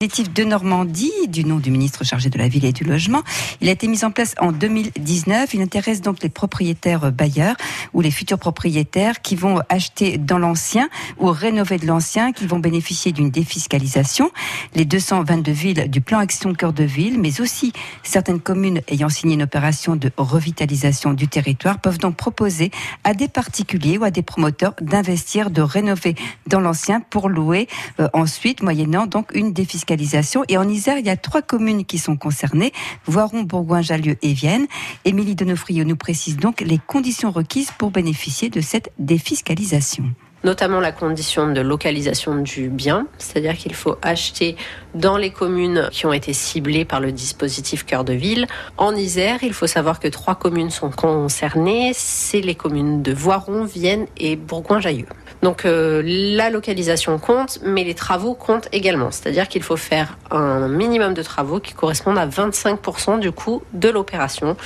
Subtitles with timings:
[0.00, 3.24] dispositif de Normandie, du nom du ministre chargé de la ville et du logement.
[3.60, 5.54] Il a été mis en place en 2019.
[5.54, 7.56] Il intéresse donc les propriétaires bailleurs
[7.92, 10.88] ou les futurs propriétaires qui vont acheter dans l'ancien
[11.18, 14.30] ou rénover de l'ancien, qui vont bénéficier d'une défiscalisation.
[14.76, 17.72] Les 222 villes du plan Action Cœur de Ville, mais aussi
[18.04, 22.70] certaines communes ayant signé une opération de revitalisation du territoire peuvent donc proposer
[23.02, 26.14] à des particuliers ou à des promoteurs d'investir, de rénover
[26.46, 27.66] dans l'ancien pour louer
[27.98, 29.87] euh, ensuite, moyennant donc une défiscalisation
[30.48, 32.72] et en Isère, il y a trois communes qui sont concernées,
[33.06, 34.66] Voiron, Bourgoin, Jallieu et Vienne.
[35.04, 40.04] Émilie Denofrio nous précise donc les conditions requises pour bénéficier de cette défiscalisation
[40.44, 44.56] notamment la condition de localisation du bien, c'est-à-dire qu'il faut acheter
[44.94, 48.46] dans les communes qui ont été ciblées par le dispositif cœur de ville.
[48.76, 53.64] En Isère, il faut savoir que trois communes sont concernées, c'est les communes de Voiron,
[53.64, 55.06] Vienne et Bourgoin-Jallieu.
[55.42, 59.10] Donc euh, la localisation compte, mais les travaux comptent également.
[59.10, 63.88] C'est-à-dire qu'il faut faire un minimum de travaux qui correspondent à 25% du coût de
[63.88, 64.56] l'opération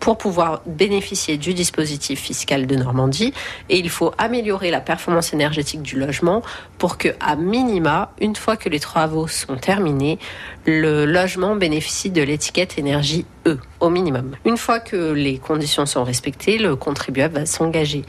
[0.00, 3.32] pour pouvoir bénéficier du dispositif fiscal de Normandie
[3.68, 6.42] et il faut améliorer la performance énergétique du logement
[6.78, 10.18] pour que à minima une fois que les travaux sont terminés
[10.66, 14.36] le logement bénéficie de l'étiquette énergie E au minimum.
[14.44, 18.04] Une fois que les conditions sont respectées, le contribuable va s'engager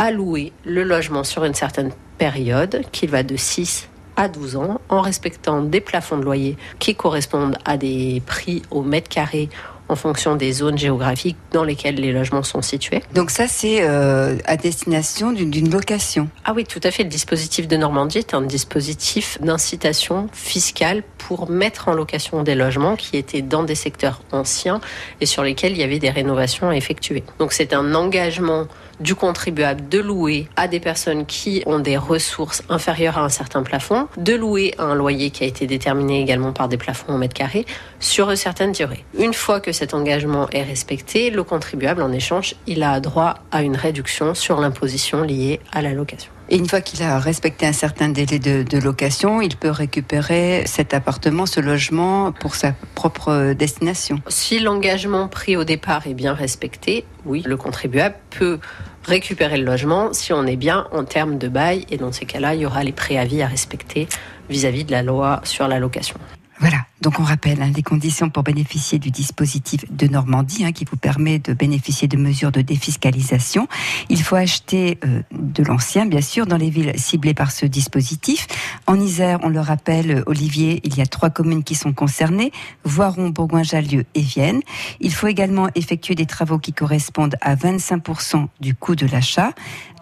[0.00, 4.80] à louer le logement sur une certaine période qui va de 6 à 12 ans
[4.88, 9.50] en respectant des plafonds de loyer qui correspondent à des prix au mètre carré
[9.90, 13.02] en fonction des zones géographiques dans lesquelles les logements sont situés.
[13.12, 16.28] Donc ça, c'est euh, à destination d'une location.
[16.44, 17.02] Ah oui, tout à fait.
[17.02, 22.94] Le dispositif de Normandie est un dispositif d'incitation fiscale pour mettre en location des logements
[22.94, 24.80] qui étaient dans des secteurs anciens
[25.20, 27.24] et sur lesquels il y avait des rénovations à effectuer.
[27.38, 28.68] Donc c'est un engagement
[29.00, 33.62] du contribuable de louer à des personnes qui ont des ressources inférieures à un certain
[33.62, 37.18] plafond, de louer à un loyer qui a été déterminé également par des plafonds au
[37.18, 37.64] mètre carré
[37.98, 39.04] sur une certaine durée.
[39.18, 43.62] Une fois que cet engagement est respecté, le contribuable en échange, il a droit à
[43.62, 46.30] une réduction sur l'imposition liée à la location.
[46.50, 50.92] Et une fois qu'il a respecté un certain délai de, location, il peut récupérer cet
[50.92, 54.20] appartement, ce logement pour sa propre destination.
[54.28, 58.58] Si l'engagement pris au départ est bien respecté, oui, le contribuable peut
[59.06, 62.54] récupérer le logement si on est bien en termes de bail et dans ces cas-là,
[62.54, 64.08] il y aura les préavis à respecter
[64.50, 66.18] vis-à-vis -vis de la loi sur la location.
[66.58, 66.89] Voilà.
[67.00, 70.96] Donc on rappelle hein, les conditions pour bénéficier du dispositif de Normandie hein, qui vous
[70.96, 73.68] permet de bénéficier de mesures de défiscalisation.
[74.10, 78.46] Il faut acheter euh, de l'ancien, bien sûr, dans les villes ciblées par ce dispositif.
[78.86, 82.52] En Isère, on le rappelle, Olivier, il y a trois communes qui sont concernées,
[82.84, 84.60] Voiron, Bourgoin-Jallieu et Vienne.
[85.00, 89.52] Il faut également effectuer des travaux qui correspondent à 25% du coût de l'achat,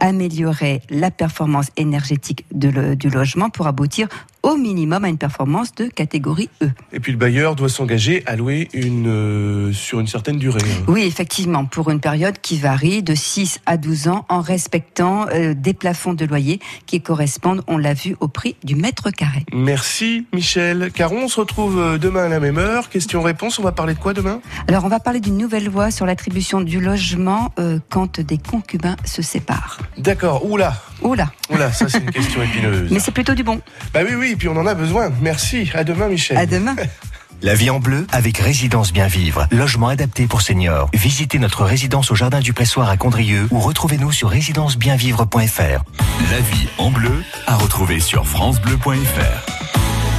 [0.00, 4.08] améliorer la performance énergétique du logement pour aboutir
[4.42, 6.70] au minimum à une performance de catégorie E.
[6.92, 10.60] Et puis le bailleur doit s'engager à louer une, euh, sur une certaine durée.
[10.62, 10.84] Hein.
[10.88, 15.54] Oui, effectivement, pour une période qui varie de 6 à 12 ans en respectant euh,
[15.54, 19.44] des plafonds de loyer qui correspondent, on l'a vu, au prix du mètre carré.
[19.52, 20.90] Merci Michel.
[20.94, 22.88] Caron, on se retrouve euh, demain à la même heure.
[22.88, 24.40] Question-réponse, on va parler de quoi demain?
[24.66, 27.52] Alors on va parler d'une nouvelle loi sur l'attribution du logement
[27.88, 29.78] quand des concubins se séparent.
[29.98, 32.90] D'accord, oula Oula Oula, ça c'est une question épineuse.
[32.90, 33.60] Mais c'est plutôt du bon.
[33.94, 35.10] Bah oui, oui, et puis on en a besoin.
[35.20, 35.70] Merci.
[35.74, 36.36] À demain Michel.
[36.36, 36.74] À demain.
[37.42, 40.90] La vie en bleu avec Résidence Bien Vivre, logement adapté pour seniors.
[40.92, 45.84] Visitez notre résidence au Jardin du Pressoir à Condrieu ou retrouvez-nous sur résidencebienvivre.fr.
[46.32, 49.57] La vie en bleu à retrouver sur francebleu.fr.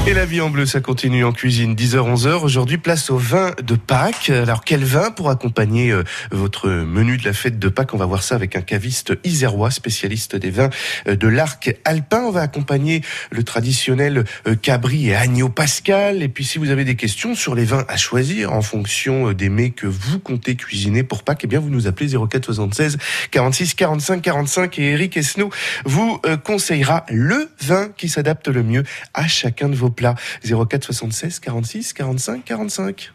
[0.08, 2.42] Et la vie en bleu, ça continue en cuisine, 10h-11h.
[2.42, 4.30] Aujourd'hui, place au vin de Pâques.
[4.30, 7.94] Alors, quel vin pour accompagner euh, votre menu de la fête de Pâques?
[7.94, 10.70] On va voir ça avec un caviste isérois, spécialiste des vins
[11.08, 12.22] euh, de l'arc alpin.
[12.22, 16.24] On va accompagner le traditionnel euh, Cabri et Agneau Pascal.
[16.24, 19.50] Et puis, si vous avez des questions sur les vins à choisir en fonction des
[19.50, 22.98] mets que vous comptez cuisiner pour Pâques, eh bien, vous nous appelez 04 76
[23.30, 25.52] 46 45 45 et Eric Esno
[25.86, 28.84] vous conseillera le vin qui s'adapte le mieux
[29.14, 33.14] à chacun de vos plat 04 76 46 45 45.